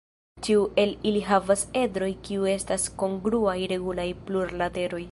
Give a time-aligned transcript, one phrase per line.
[0.45, 4.99] Ĉiu el ili havas edroj kiu estas kongruaj regulaj plurlateroj.